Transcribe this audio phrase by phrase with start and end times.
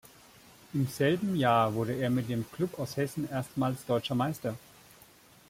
[0.73, 4.55] Im selben Jahr wurde er mit dem Club aus Hessen erstmals Deutscher Meister.